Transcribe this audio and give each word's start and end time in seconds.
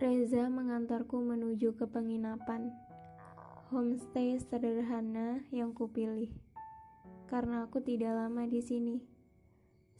Reza 0.00 0.48
mengantarku 0.48 1.20
menuju 1.20 1.76
ke 1.76 1.84
penginapan. 1.84 2.72
Homestay 3.68 4.40
sederhana 4.40 5.44
yang 5.52 5.76
kupilih. 5.76 6.32
Karena 7.28 7.68
aku 7.68 7.84
tidak 7.84 8.16
lama 8.16 8.48
di 8.48 8.64
sini. 8.64 8.96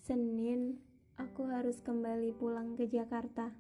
Senin, 0.01 0.81
aku 1.21 1.53
harus 1.53 1.85
kembali 1.85 2.33
pulang 2.33 2.81
ke 2.81 2.89
Jakarta. 2.89 3.53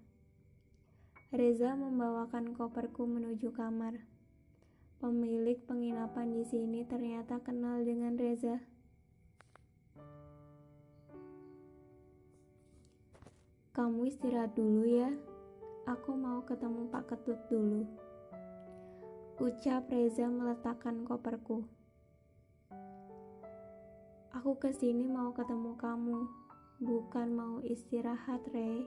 Reza 1.29 1.77
membawakan 1.77 2.57
koperku 2.57 3.05
menuju 3.05 3.53
kamar. 3.53 4.01
Pemilik 4.97 5.61
penginapan 5.69 6.33
di 6.33 6.49
sini 6.49 6.89
ternyata 6.89 7.45
kenal 7.45 7.85
dengan 7.85 8.17
Reza. 8.17 8.65
Kamu 13.77 14.09
istirahat 14.09 14.57
dulu 14.57 14.89
ya. 14.89 15.13
Aku 15.91 16.15
mau 16.15 16.39
ketemu 16.47 16.87
Pak 16.87 17.11
Ketut 17.11 17.51
dulu. 17.51 17.83
Ucap 19.43 19.91
Reza 19.91 20.31
meletakkan 20.31 21.03
koperku. 21.03 21.67
Aku 24.31 24.55
ke 24.63 24.71
sini 24.71 25.11
mau 25.11 25.35
ketemu 25.35 25.75
kamu, 25.75 26.31
bukan 26.79 27.29
mau 27.35 27.59
istirahat, 27.67 28.39
Re. 28.55 28.87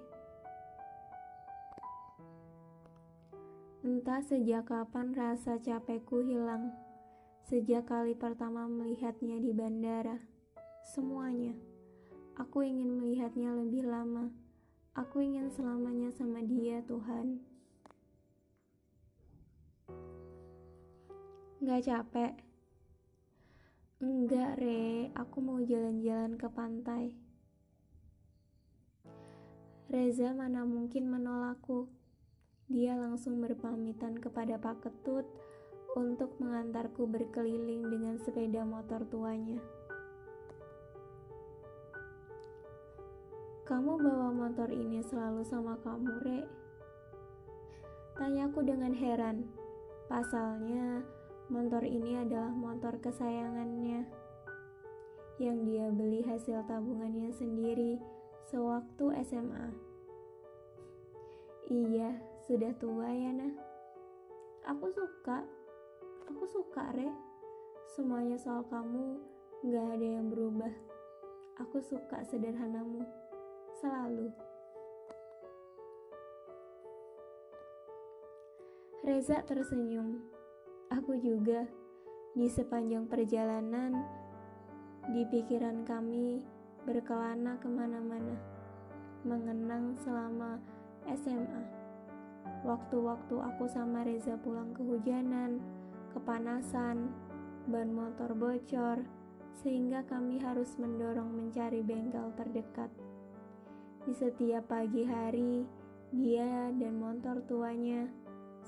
Entah 3.84 4.23
sejak 4.23 4.71
kapan 4.71 5.12
rasa 5.12 5.59
capekku 5.59 6.23
hilang. 6.23 6.71
Sejak 7.51 7.91
kali 7.91 8.15
pertama 8.15 8.63
melihatnya 8.71 9.43
di 9.43 9.51
bandara. 9.51 10.23
Semuanya. 10.88 11.51
Aku 12.40 12.63
ingin 12.63 12.95
melihatnya 12.95 13.51
lebih 13.59 13.91
lama. 13.91 14.42
Aku 14.94 15.26
ingin 15.26 15.49
selamanya 15.49 16.13
sama 16.13 16.46
dia, 16.46 16.77
Tuhan. 16.86 17.41
Gak 21.66 21.82
capek? 21.90 22.38
Enggak, 23.98 24.62
Re. 24.62 25.10
Aku 25.18 25.41
mau 25.41 25.58
jalan-jalan 25.66 26.38
ke 26.38 26.46
pantai. 26.46 27.18
Reza 29.90 30.30
mana 30.38 30.62
mungkin 30.62 31.10
menolakku. 31.10 31.90
Dia 32.70 32.94
langsung 32.94 33.41
berpamitan 33.41 34.21
kepada 34.21 34.62
Pak 34.62 34.86
Ketut 34.86 35.26
untuk 35.98 36.38
mengantarku 36.38 37.10
berkeliling 37.10 37.90
dengan 37.90 38.21
sepeda 38.21 38.62
motor 38.62 39.10
tuanya. 39.10 39.58
Kamu 43.63 43.95
bawa 43.95 44.27
motor 44.35 44.67
ini 44.75 44.99
selalu 44.99 45.39
sama 45.47 45.79
kamu, 45.87 46.19
Rek? 46.19 46.47
Tanyaku 48.19 48.59
dengan 48.59 48.91
heran. 48.91 49.47
Pasalnya, 50.11 50.99
motor 51.47 51.79
ini 51.87 52.19
adalah 52.19 52.51
motor 52.51 52.99
kesayangannya 52.99 54.03
yang 55.39 55.63
dia 55.63 55.87
beli 55.95 56.27
hasil 56.27 56.67
tabungannya 56.67 57.31
sendiri 57.31 58.03
sewaktu 58.51 59.15
SMA. 59.31 59.71
Iya, 61.71 62.19
sudah 62.43 62.75
tua 62.75 63.15
ya, 63.15 63.31
nah. 63.31 63.55
Aku 64.75 64.91
suka. 64.91 65.39
Aku 66.28 66.44
suka, 66.51 66.91
Re. 66.91 67.07
Semuanya 67.95 68.35
soal 68.35 68.67
kamu 68.67 69.23
gak 69.72 69.88
ada 69.95 70.07
yang 70.19 70.28
berubah. 70.28 70.75
Aku 71.63 71.79
suka 71.79 72.28
sederhanamu 72.28 73.22
selalu. 73.84 74.31
Reza 79.03 79.44
tersenyum. 79.44 80.24
Aku 80.88 81.19
juga. 81.19 81.68
Di 82.34 82.50
sepanjang 82.50 83.06
perjalanan, 83.06 83.94
di 85.13 85.22
pikiran 85.30 85.85
kami 85.85 86.41
berkelana 86.81 87.62
ke 87.62 87.69
mana-mana, 87.69 88.34
mengenang 89.22 89.94
selama 90.02 90.58
SMA. 91.06 91.62
Waktu-waktu 92.66 93.35
aku 93.38 93.69
sama 93.69 94.02
Reza 94.02 94.34
pulang 94.41 94.74
kehujanan, 94.74 95.62
kepanasan, 96.18 97.13
ban 97.69 97.94
motor 97.94 98.34
bocor, 98.34 99.06
sehingga 99.62 100.02
kami 100.09 100.41
harus 100.41 100.74
mendorong 100.81 101.29
mencari 101.38 101.85
bengkel 101.85 102.34
terdekat. 102.34 102.90
Di 104.03 104.12
setiap 104.12 104.68
pagi 104.68 105.08
hari, 105.08 105.64
dia 106.12 106.68
dan 106.75 107.00
motor 107.00 107.40
tuanya 107.47 108.03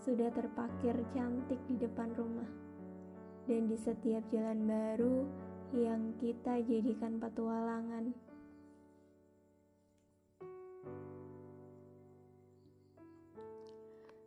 sudah 0.07 0.31
terpakir 0.31 0.96
cantik 1.12 1.59
di 1.68 1.75
depan 1.75 2.07
rumah. 2.16 2.47
Dan 3.44 3.68
di 3.68 3.75
setiap 3.75 4.23
jalan 4.31 4.63
baru 4.63 5.28
yang 5.75 6.16
kita 6.23 6.63
jadikan 6.63 7.19
petualangan. 7.19 8.16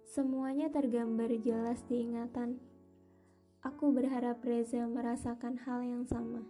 Semuanya 0.05 0.69
tergambar 0.69 1.33
jelas 1.41 1.81
di 1.89 2.05
ingatan. 2.05 2.61
Aku 3.65 3.97
berharap 3.97 4.45
Reza 4.45 4.85
merasakan 4.85 5.57
hal 5.65 5.81
yang 5.89 6.05
sama. 6.05 6.45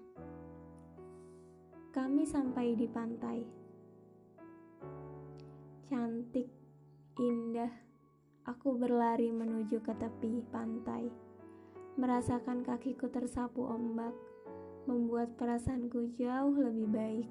Kami 1.95 2.27
sampai 2.27 2.75
di 2.75 2.91
pantai 2.91 3.58
cantik, 5.89 6.45
indah. 7.17 7.73
Aku 8.45 8.77
berlari 8.77 9.33
menuju 9.33 9.81
ke 9.81 9.97
tepi 9.97 10.45
pantai, 10.53 11.09
merasakan 11.97 12.61
kakiku 12.61 13.09
tersapu 13.09 13.65
ombak, 13.65 14.13
membuat 14.85 15.33
perasaanku 15.41 16.13
jauh 16.21 16.53
lebih 16.61 16.89
baik. 16.93 17.29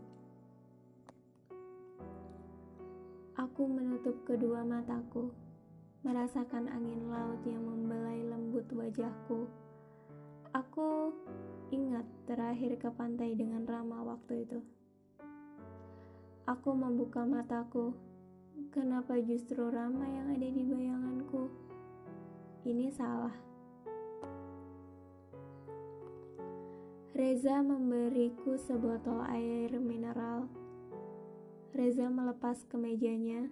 Aku 3.37 3.69
menutup 3.69 4.25
kedua 4.25 4.65
mataku, 4.65 5.29
merasakan 6.01 6.65
angin 6.65 7.13
laut 7.13 7.41
yang 7.45 7.61
membelai 7.61 8.25
lembut 8.25 8.65
wajahku. 8.73 9.45
Aku 10.57 11.13
ingat 11.69 12.09
terakhir 12.25 12.81
ke 12.81 12.89
pantai 12.89 13.37
dengan 13.37 13.69
Rama 13.69 14.01
waktu 14.01 14.49
itu. 14.49 14.59
Aku 16.49 16.73
membuka 16.73 17.21
mataku 17.21 18.06
Kenapa 18.73 19.21
justru 19.21 19.69
Rama 19.69 20.01
yang 20.09 20.33
ada 20.33 20.49
di 20.49 20.65
bayanganku? 20.65 21.45
Ini 22.65 22.89
salah. 22.89 23.37
Reza 27.13 27.61
memberiku 27.61 28.57
sebotol 28.57 29.21
air 29.29 29.77
mineral. 29.77 30.49
Reza 31.69 32.09
melepas 32.09 32.65
kemejanya. 32.65 33.45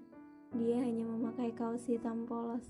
Dia 0.58 0.82
hanya 0.82 1.06
memakai 1.06 1.54
kaos 1.54 1.86
hitam 1.86 2.26
polos. 2.26 2.66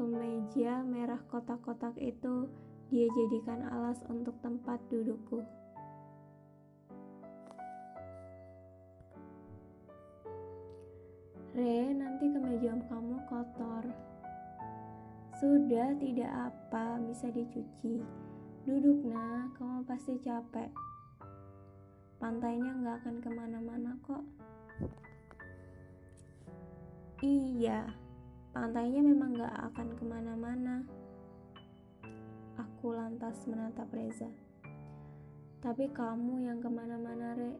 Kemeja 0.00 0.80
merah 0.80 1.20
kotak-kotak 1.28 2.00
itu 2.00 2.48
dia 2.88 3.04
jadikan 3.04 3.68
alas 3.68 4.00
untuk 4.08 4.40
tempat 4.40 4.80
dudukku. 4.88 5.57
Re, 11.58 11.90
nanti 11.90 12.30
kemeja 12.30 12.70
kamu 12.86 13.18
kotor. 13.26 13.82
Sudah, 15.42 15.90
tidak 15.98 16.30
apa, 16.30 17.02
bisa 17.02 17.34
dicuci. 17.34 17.98
Duduk 18.62 19.02
nah, 19.10 19.50
kamu 19.58 19.82
pasti 19.82 20.14
capek. 20.22 20.70
Pantainya 22.22 22.78
nggak 22.78 22.96
akan 23.02 23.16
ke 23.18 23.30
mana-mana 23.34 23.90
kok. 24.06 24.22
Iya, 27.26 27.90
pantainya 28.54 29.02
memang 29.02 29.34
nggak 29.34 29.56
akan 29.74 29.88
ke 29.98 30.04
mana-mana. 30.06 30.86
Aku 32.54 32.94
lantas 32.94 33.34
menatap 33.50 33.90
Reza. 33.90 34.30
Tapi 35.58 35.90
kamu 35.90 36.38
yang 36.38 36.62
ke 36.62 36.70
mana-mana, 36.70 37.34
Re. 37.34 37.58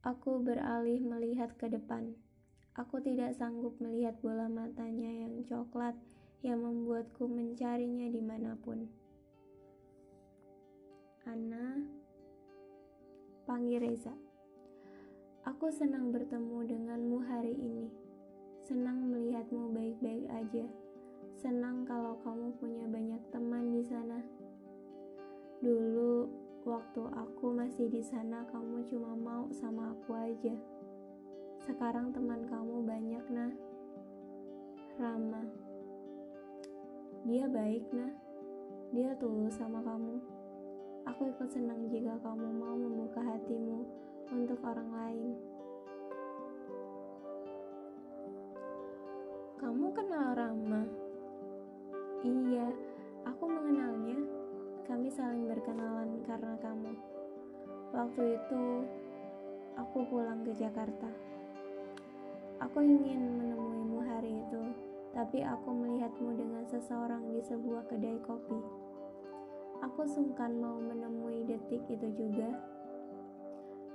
Aku 0.00 0.40
beralih 0.40 1.04
melihat 1.04 1.52
ke 1.60 1.68
depan. 1.68 2.16
Aku 2.72 3.04
tidak 3.04 3.36
sanggup 3.36 3.76
melihat 3.84 4.16
bola 4.24 4.48
matanya 4.48 5.28
yang 5.28 5.44
coklat 5.44 5.92
yang 6.40 6.64
membuatku 6.64 7.28
mencarinya 7.28 8.08
di 8.08 8.24
mana 8.24 8.56
pun. 8.56 8.88
Ana, 11.28 11.84
panggil 13.44 13.76
Reza. 13.84 14.16
Aku 15.44 15.68
senang 15.68 16.08
bertemu 16.16 16.64
denganmu 16.64 17.20
hari 17.20 17.52
ini. 17.52 17.92
Senang 18.64 19.04
melihatmu 19.04 19.76
baik-baik 19.76 20.24
aja. 20.32 20.64
Senang 21.36 21.84
kalau 21.84 22.16
kamu 22.24 22.56
punya 22.56 22.88
banyak 22.88 23.20
teman 23.28 23.68
di 23.68 23.84
sana. 23.84 24.24
Dulu, 25.60 26.24
waktu 26.64 27.04
aku 27.40 27.56
masih 27.56 27.88
di 27.88 28.04
sana, 28.04 28.44
kamu 28.52 28.84
cuma 28.84 29.16
mau 29.16 29.48
sama 29.48 29.96
aku 29.96 30.12
aja. 30.12 30.52
Sekarang 31.64 32.12
teman 32.12 32.44
kamu 32.44 32.84
banyak, 32.84 33.24
nah. 33.32 33.48
Rama. 35.00 35.48
Dia 37.24 37.48
baik, 37.48 37.88
nah. 37.96 38.12
Dia 38.92 39.16
tulus 39.16 39.56
sama 39.56 39.80
kamu. 39.80 40.20
Aku 41.08 41.32
ikut 41.32 41.48
senang 41.48 41.88
jika 41.88 42.20
kamu 42.20 42.44
mau 42.60 42.76
membuka 42.76 43.24
hatimu 43.24 43.88
untuk 44.36 44.60
orang 44.60 44.92
lain. 44.92 45.32
Kamu 49.56 49.86
kenal 49.96 50.36
Rama? 50.36 50.84
Iya, 52.20 52.68
aku 53.24 53.48
mengenalnya. 53.48 54.28
Kami 54.84 55.08
saling 55.08 55.48
berkenalan 55.48 56.20
karena 56.28 56.60
kamu. 56.60 57.19
Waktu 57.90 58.38
itu, 58.38 58.86
aku 59.74 60.06
pulang 60.06 60.46
ke 60.46 60.54
Jakarta. 60.54 61.10
Aku 62.62 62.78
ingin 62.86 63.18
menemuimu 63.18 63.98
hari 64.06 64.38
itu, 64.46 64.62
tapi 65.10 65.42
aku 65.42 65.74
melihatmu 65.74 66.38
dengan 66.38 66.62
seseorang 66.70 67.26
di 67.34 67.42
sebuah 67.42 67.90
kedai 67.90 68.22
kopi. 68.22 68.62
Aku 69.82 70.06
sungkan 70.06 70.54
mau 70.62 70.78
menemui 70.78 71.42
detik 71.50 71.82
itu 71.90 72.08
juga. 72.14 72.54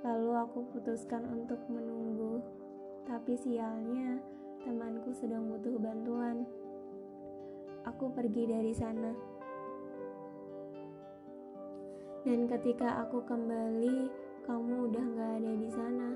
Lalu 0.04 0.44
aku 0.44 0.58
putuskan 0.76 1.24
untuk 1.32 1.64
menunggu, 1.72 2.44
tapi 3.08 3.32
sialnya 3.32 4.20
temanku 4.60 5.14
sedang 5.16 5.48
butuh 5.48 5.78
bantuan. 5.80 6.44
Aku 7.88 8.12
pergi 8.12 8.44
dari 8.44 8.76
sana. 8.76 9.35
Dan 12.26 12.50
ketika 12.50 13.06
aku 13.06 13.22
kembali, 13.22 14.10
kamu 14.42 14.90
udah 14.90 15.04
gak 15.14 15.32
ada 15.38 15.52
di 15.62 15.70
sana. 15.70 16.10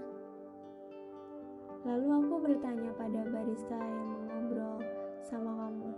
Lalu 1.87 2.07
aku 2.19 2.35
bertanya 2.51 2.91
pada 2.99 3.23
barista 3.31 3.79
yang 3.79 4.11
mengobrol 4.19 4.83
sama 5.23 5.55
kamu. 5.55 5.91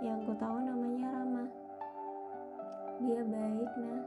Yang 0.00 0.18
ku 0.24 0.32
tahu 0.40 0.56
namanya 0.64 1.12
Rama. 1.12 1.44
Dia 3.04 3.20
baik, 3.20 3.70
nah. 3.84 4.02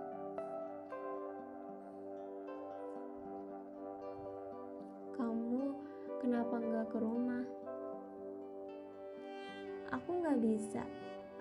Kamu 5.14 5.62
kenapa 6.18 6.56
nggak 6.58 6.88
ke 6.90 6.98
rumah? 6.98 7.46
Aku 9.94 10.10
nggak 10.18 10.42
bisa. 10.42 10.82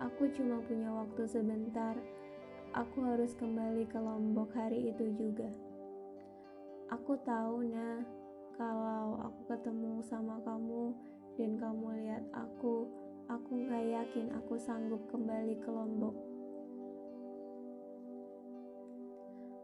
Aku 0.04 0.28
cuma 0.36 0.60
punya 0.68 0.92
waktu 0.92 1.24
sebentar. 1.24 1.96
Aku 2.74 3.06
harus 3.06 3.30
kembali 3.38 3.86
ke 3.86 4.02
Lombok 4.02 4.50
hari 4.50 4.90
itu 4.90 5.14
juga. 5.14 5.46
Aku 6.90 7.14
tahu, 7.22 7.70
nah, 7.70 8.02
kalau 8.58 9.14
aku 9.22 9.46
ketemu 9.46 10.02
sama 10.02 10.42
kamu 10.42 10.90
dan 11.38 11.54
kamu 11.54 11.86
lihat 12.02 12.26
aku, 12.34 12.90
aku 13.30 13.50
nggak 13.62 13.84
yakin 13.94 14.26
aku 14.34 14.58
sanggup 14.58 15.06
kembali 15.06 15.54
ke 15.62 15.70
Lombok. 15.70 16.18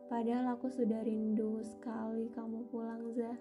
Padahal 0.06 0.54
aku 0.54 0.70
sudah 0.70 1.02
rindu 1.02 1.66
sekali 1.66 2.30
kamu 2.30 2.62
pulang, 2.70 3.10
Zah. 3.18 3.38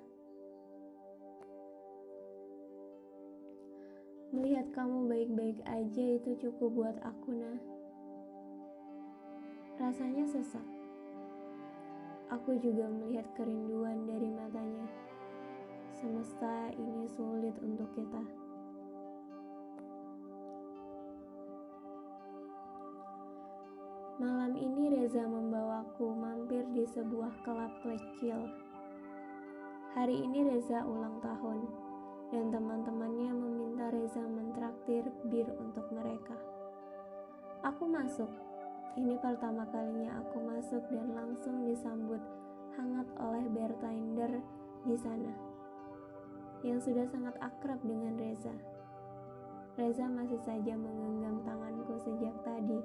Melihat 4.33 4.73
kamu 4.73 5.05
baik-baik 5.05 5.61
aja 5.69 6.03
itu 6.17 6.33
cukup 6.41 6.73
buat 6.73 6.97
aku, 7.05 7.37
nah. 7.37 7.78
Rasanya 9.89 10.21
sesak. 10.21 10.61
Aku 12.29 12.53
juga 12.61 12.85
melihat 12.93 13.25
kerinduan 13.33 14.05
dari 14.05 14.29
matanya. 14.29 14.85
Semesta 15.97 16.69
ini 16.77 17.09
sulit 17.09 17.57
untuk 17.57 17.89
kita. 17.97 18.21
Malam 24.21 24.53
ini 24.61 24.93
Reza 24.93 25.25
membawaku 25.25 26.13
mampir 26.13 26.69
di 26.69 26.85
sebuah 26.85 27.41
klub 27.41 27.73
kecil. 27.81 28.45
Hari 29.97 30.21
ini 30.21 30.53
Reza 30.53 30.85
ulang 30.85 31.17
tahun 31.17 31.65
dan 32.29 32.53
teman-temannya 32.53 33.33
meminta 33.33 33.89
Reza 33.89 34.21
mentraktir 34.21 35.09
bir 35.33 35.49
untuk 35.57 35.89
mereka. 35.89 36.37
Aku 37.65 37.89
masuk. 37.89 38.48
Ini 38.97 39.19
pertama 39.21 39.67
kalinya 39.69 40.17
aku 40.23 40.41
masuk 40.41 40.81
dan 40.89 41.13
langsung 41.13 41.67
disambut 41.67 42.21
hangat 42.73 43.05
oleh 43.21 43.45
bartender 43.53 44.41
di 44.87 44.95
sana. 44.97 45.33
Yang 46.65 46.89
sudah 46.89 47.05
sangat 47.09 47.35
akrab 47.43 47.79
dengan 47.85 48.17
Reza. 48.17 48.55
Reza 49.77 50.05
masih 50.09 50.41
saja 50.41 50.73
menggenggam 50.73 51.45
tanganku 51.45 51.93
sejak 52.01 52.33
tadi. 52.41 52.79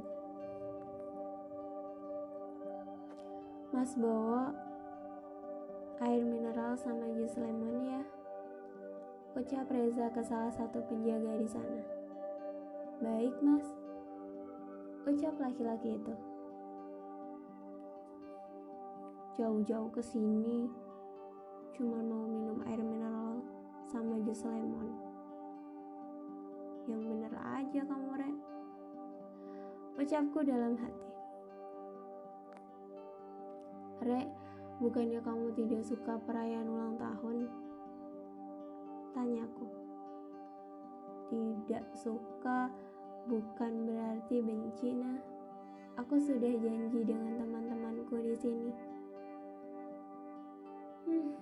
Mas 3.75 3.93
Bowo, 3.99 4.55
air 6.05 6.23
mineral 6.23 6.79
sama 6.79 7.11
jus 7.19 7.35
lemon 7.35 7.91
ya 7.91 8.03
ucap 9.35 9.67
Reza 9.67 10.07
ke 10.15 10.23
salah 10.23 10.55
satu 10.55 10.79
penjaga 10.87 11.35
di 11.43 11.49
sana. 11.51 11.83
Baik, 13.03 13.35
Mas. 13.43 13.84
Ucap 15.05 15.37
laki-laki 15.37 16.01
itu. 16.01 16.15
Jauh-jauh 19.37 19.93
ke 19.93 20.01
sini 20.01 20.65
cuma 21.77 22.01
mau 22.01 22.25
minum 22.25 22.65
air 22.65 22.81
mineral 22.81 23.45
sama 23.85 24.17
jus 24.25 24.41
lemon. 24.49 24.97
Yang 26.89 27.03
bener 27.05 27.33
aja 27.37 27.81
kamu, 27.85 28.11
Re. 28.17 28.33
Ucapku 30.01 30.41
dalam 30.41 30.73
hati. 30.81 31.11
Re, 34.09 34.25
bukannya 34.81 35.21
kamu 35.21 35.53
tidak 35.53 35.85
suka 35.85 36.17
perayaan 36.25 36.65
ulang 36.65 36.97
tahun? 36.97 37.53
Tanyaku. 39.13 39.69
Tidak 41.29 41.85
suka 41.93 42.73
bukan 43.25 43.73
berarti 43.89 44.37
benci, 44.45 44.89
nah. 44.93 45.19
Aku 45.95 46.19
sudah 46.19 46.51
janji 46.59 47.07
dengan 47.07 47.39
teman-temanku 47.39 48.19
di 48.19 48.35
sini. 48.35 48.71
Hmm, 51.07 51.39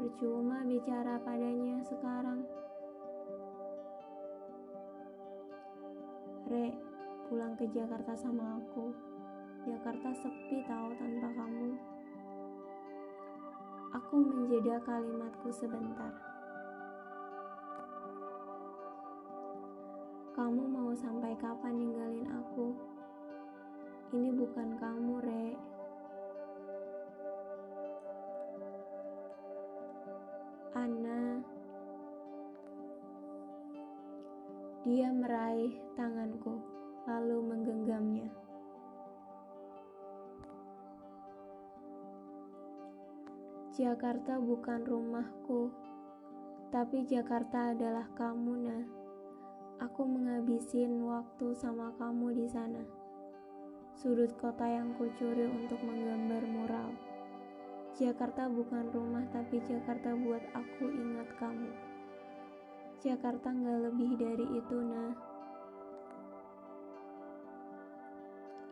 percuma 0.00 0.64
bicara 0.64 1.20
padanya 1.20 1.76
sekarang. 1.84 2.40
Re, 6.48 6.72
pulang 7.28 7.52
ke 7.60 7.68
Jakarta 7.68 8.16
sama 8.16 8.64
aku. 8.64 8.96
Jakarta 9.68 10.08
sepi 10.16 10.64
tahu 10.64 10.96
tanpa 10.96 11.28
kamu. 11.36 11.76
Aku 13.92 14.14
menjeda 14.24 14.80
kalimatku 14.88 15.52
sebentar. 15.52 16.33
Kamu 20.34 20.66
mau 20.66 20.90
sampai 20.98 21.30
kapan 21.38 21.78
ninggalin 21.78 22.26
aku? 22.26 22.74
Ini 24.18 24.34
bukan 24.34 24.74
kamu, 24.82 25.14
Re. 25.22 25.46
Ana. 30.74 31.38
Dia 34.82 35.14
meraih 35.14 35.78
tanganku, 35.94 36.58
lalu 37.06 37.38
menggenggamnya. 37.38 38.26
Jakarta 43.70 44.42
bukan 44.42 44.82
rumahku, 44.82 45.70
tapi 46.74 47.06
Jakarta 47.06 47.70
adalah 47.70 48.10
kamu, 48.18 48.54
nah. 48.66 49.03
Aku 49.82 50.06
menghabisin 50.06 51.02
waktu 51.02 51.50
sama 51.58 51.90
kamu 51.98 52.30
di 52.30 52.46
sana. 52.46 52.78
Sudut 53.98 54.30
kota 54.38 54.62
yang 54.62 54.94
kucuri 54.94 55.50
untuk 55.50 55.82
menggambar 55.82 56.46
mural. 56.46 56.90
Jakarta 57.98 58.46
bukan 58.46 58.90
rumah, 58.94 59.26
tapi 59.34 59.58
Jakarta 59.66 60.14
buat 60.14 60.42
aku 60.54 60.86
ingat 60.86 61.26
kamu. 61.42 61.70
Jakarta 63.02 63.50
nggak 63.50 63.80
lebih 63.90 64.10
dari 64.14 64.46
itu, 64.62 64.76
nah. 64.78 65.14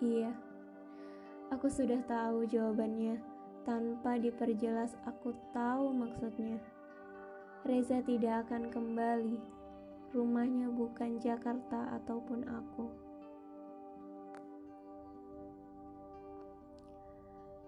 Iya, 0.02 0.30
aku 1.50 1.66
sudah 1.66 1.98
tahu 2.06 2.46
jawabannya. 2.46 3.18
Tanpa 3.62 4.18
diperjelas, 4.18 4.94
aku 5.06 5.34
tahu 5.50 5.94
maksudnya. 5.94 6.62
Reza 7.62 8.02
tidak 8.02 8.46
akan 8.46 8.74
kembali 8.74 9.61
rumahnya 10.12 10.68
bukan 10.68 11.16
Jakarta 11.16 11.88
ataupun 11.96 12.44
aku. 12.44 12.84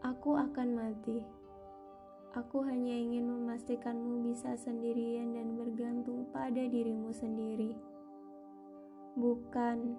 Aku 0.05 0.37
akan 0.37 0.69
mati. 0.77 1.25
Aku 2.37 2.61
hanya 2.69 2.93
ingin 2.93 3.33
memastikanmu 3.33 4.29
bisa 4.29 4.53
sendirian 4.61 5.33
dan 5.33 5.57
bergantung 5.57 6.29
pada 6.29 6.61
dirimu 6.61 7.09
sendiri. 7.17 7.73
Bukan, 9.17 9.97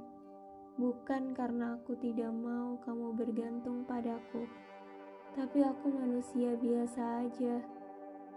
bukan 0.77 1.33
karena 1.33 1.79
aku 1.79 1.97
tidak 1.97 2.29
mau 2.29 2.77
kamu 2.85 3.15
bergantung 3.17 3.87
padaku, 3.87 4.45
tapi 5.33 5.63
aku 5.65 5.89
manusia 5.89 6.53
biasa 6.59 7.25
aja. 7.25 7.63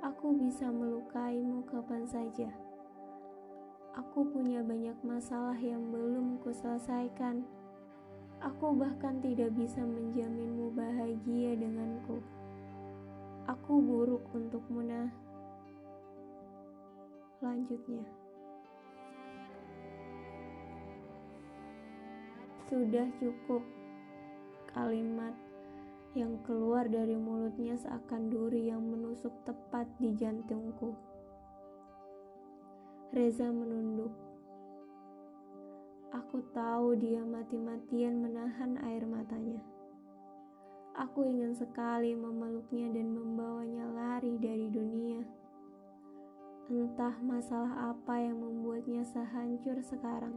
Aku 0.01 0.33
bisa 0.33 0.71
melukaimu 0.71 1.67
kapan 1.67 2.07
saja. 2.07 2.68
Aku 3.97 4.29
punya 4.29 4.61
banyak 4.61 4.99
masalah 5.01 5.57
yang 5.57 5.89
belum 5.89 6.43
kuselesaikan. 6.45 7.47
Aku 8.45 8.77
bahkan 8.77 9.19
tidak 9.25 9.57
bisa 9.57 9.81
menjaminmu 9.81 10.71
bahagia 10.77 11.57
denganku. 11.57 12.21
Aku 13.49 13.81
buruk 13.81 14.29
untukmu, 14.37 14.85
nah. 14.85 15.09
Lanjutnya. 17.41 18.05
Sudah 22.69 23.09
cukup 23.17 23.65
kalimat 24.69 25.33
yang 26.13 26.37
keluar 26.45 26.85
dari 26.89 27.17
mulutnya 27.17 27.79
seakan 27.81 28.29
duri 28.29 28.69
yang 28.69 28.85
menusuk 28.85 29.33
tepat 29.49 29.89
di 29.97 30.13
jantungku. 30.13 30.93
Reza 33.09 33.49
menunduk. 33.49 34.13
Aku 36.13 36.45
tahu 36.53 36.93
dia 36.93 37.25
mati-matian 37.25 38.21
menahan 38.21 38.77
air 38.85 39.09
matanya. 39.09 39.65
Aku 40.93 41.25
ingin 41.25 41.57
sekali 41.57 42.13
memeluknya 42.13 42.93
dan 42.93 43.09
membawanya 43.17 43.89
lari 43.97 44.37
dari 44.37 44.69
dunia. 44.69 45.25
Entah 46.69 47.17
masalah 47.25 47.97
apa 47.97 48.21
yang 48.21 48.45
membuatnya 48.45 49.01
sehancur 49.09 49.81
sekarang. 49.81 50.37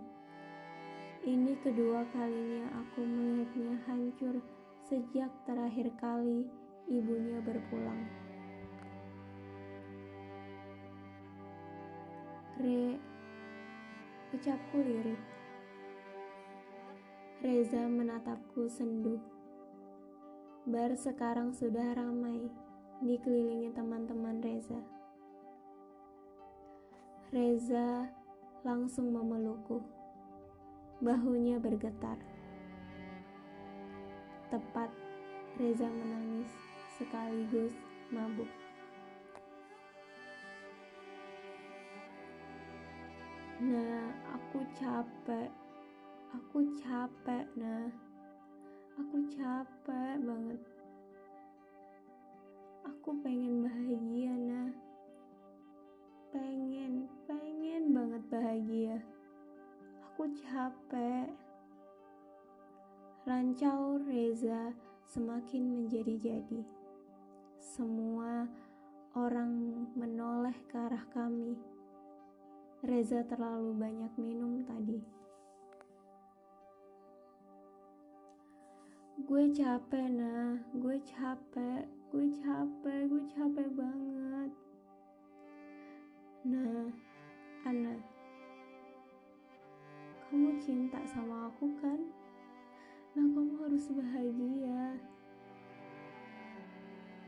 Ini 1.28 1.60
kedua 1.60 2.08
kalinya 2.16 2.72
aku 2.88 3.04
melihatnya 3.04 3.84
hancur 3.84 4.40
sejak 4.88 5.28
terakhir 5.44 5.92
kali 6.00 6.48
ibunya 6.88 7.44
berpulang. 7.44 8.21
Re, 12.62 12.94
ucapku 14.38 14.86
lirik. 14.86 15.18
Reza 17.42 17.90
menatapku 17.90 18.70
sendu. 18.70 19.18
Bar 20.70 20.94
sekarang 20.94 21.58
sudah 21.58 21.98
ramai, 21.98 22.54
dikelilingi 23.02 23.74
teman-teman 23.74 24.46
Reza. 24.46 24.78
Reza 27.34 28.14
langsung 28.62 29.10
memelukku. 29.10 29.82
Bahunya 31.02 31.58
bergetar. 31.58 32.22
Tepat, 34.54 34.94
Reza 35.58 35.90
menangis 35.90 36.54
sekaligus 36.94 37.74
mabuk. 38.14 38.71
Nah, 43.62 44.10
aku 44.34 44.66
capek 44.74 45.54
Aku 46.32 46.64
capek, 46.80 47.44
nah. 47.60 47.92
Aku 48.96 49.20
capek 49.28 50.16
banget. 50.24 50.62
Aku 52.88 53.20
pengen 53.20 53.68
bahagia, 53.68 54.32
nah. 54.32 54.72
Pengen, 56.32 57.12
pengen 57.28 57.92
banget 57.92 58.24
bahagia. 58.32 58.98
Aku 60.08 60.32
capek. 60.40 61.28
Rancau 63.28 64.00
Reza 64.08 64.72
semakin 65.12 65.84
menjadi-jadi. 65.84 66.64
Semua 67.60 68.48
orang 69.20 69.84
menoleh 70.00 70.56
ke 70.72 70.80
arah 70.80 71.04
kami. 71.12 71.60
Reza 72.82 73.22
terlalu 73.30 73.78
banyak 73.78 74.10
minum 74.18 74.66
tadi. 74.66 75.22
gue 79.32 79.48
capek 79.54 80.12
nah. 80.12 80.60
Gue 80.76 81.00
capek. 81.08 81.88
Gue 82.12 82.28
capek. 82.36 83.00
Gue 83.08 83.24
capek 83.32 83.68
banget. 83.78 84.52
Nah 86.44 86.92
Ana. 87.64 87.96
Kamu 90.28 90.58
cinta 90.60 91.00
sama 91.08 91.48
aku 91.48 91.70
kan? 91.80 92.02
Nah 93.16 93.26
kamu 93.32 93.54
harus 93.62 93.88
bahagia. 93.94 95.00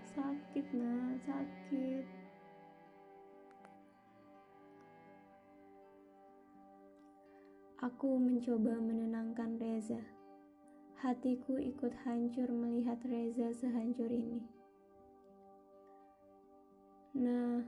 Sakit 0.03 0.65
nah. 0.75 1.15
Sakit 1.23 2.22
aku 7.83 8.15
mencoba 8.15 8.79
menenangkan 8.79 9.59
Reza 9.59 9.99
Hatiku 11.03 11.59
ikut 11.59 11.91
hancur 12.07 12.47
melihat 12.47 12.95
Reza 13.03 13.51
sehancur 13.51 14.07
ini. 14.07 14.39
Nah, 17.11 17.59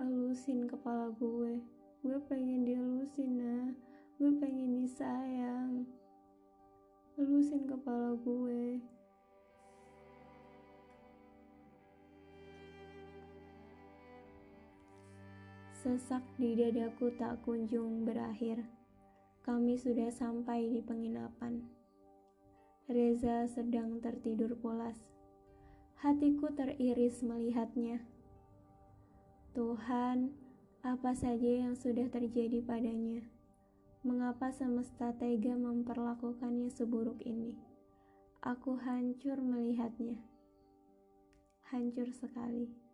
elusin 0.00 0.64
kepala 0.64 1.12
gue. 1.20 1.60
Gue 2.00 2.16
pengen 2.32 2.64
dielusin, 2.64 3.44
nah. 3.44 3.68
Gue 4.16 4.32
pengen 4.40 4.80
disayang. 4.80 5.84
Elusin 7.20 7.68
kepala 7.68 8.16
gue. 8.24 8.80
Sesak 15.76 16.24
di 16.40 16.56
dadaku 16.56 17.12
tak 17.20 17.44
kunjung 17.44 18.08
berakhir. 18.08 18.77
Kami 19.48 19.80
sudah 19.80 20.12
sampai 20.12 20.68
di 20.68 20.84
penginapan. 20.84 21.64
Reza 22.84 23.48
sedang 23.48 23.96
tertidur 23.96 24.52
pulas. 24.60 25.00
Hatiku 26.04 26.52
teriris 26.52 27.24
melihatnya. 27.24 28.04
Tuhan, 29.56 30.36
apa 30.84 31.16
saja 31.16 31.64
yang 31.64 31.72
sudah 31.72 32.12
terjadi 32.12 32.60
padanya? 32.60 33.24
Mengapa 34.04 34.52
semesta 34.52 35.16
tega 35.16 35.56
memperlakukannya 35.56 36.68
seburuk 36.68 37.24
ini? 37.24 37.56
Aku 38.44 38.76
hancur 38.76 39.40
melihatnya. 39.40 40.20
Hancur 41.72 42.12
sekali. 42.12 42.87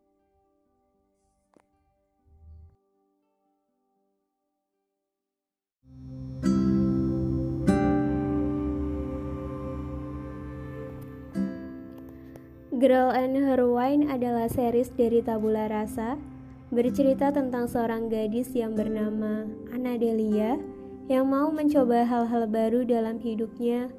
Girl 12.85 13.15
and 13.15 13.33
Her 13.39 13.65
Wine 13.65 14.13
adalah 14.13 14.51
series 14.51 14.93
dari 14.93 15.25
Tabula 15.25 15.71
Rasa 15.71 16.21
bercerita 16.75 17.31
tentang 17.31 17.71
seorang 17.71 18.11
gadis 18.11 18.51
yang 18.51 18.75
bernama 18.75 19.47
Anna 19.71 19.95
Delia 19.95 20.59
yang 21.07 21.31
mau 21.31 21.55
mencoba 21.55 22.03
hal-hal 22.03 22.51
baru 22.51 22.83
dalam 22.83 23.23
hidupnya, 23.23 23.93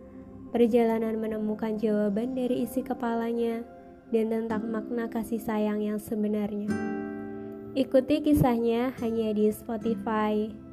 perjalanan 0.52 1.18
menemukan 1.18 1.78
jawaban 1.80 2.36
dari 2.36 2.68
isi 2.68 2.84
kepalanya, 2.84 3.64
dan 4.12 4.30
tentang 4.30 4.68
makna 4.70 5.10
kasih 5.10 5.40
sayang 5.42 5.82
yang 5.82 5.98
sebenarnya. 5.98 6.70
Ikuti 7.78 8.22
kisahnya 8.22 8.94
hanya 9.02 9.32
di 9.34 9.50
Spotify. 9.56 10.64